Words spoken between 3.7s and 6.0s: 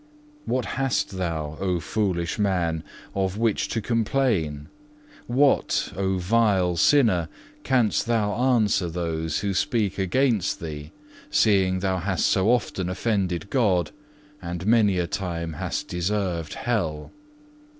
complain? What,